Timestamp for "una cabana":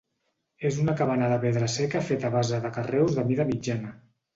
0.83-1.29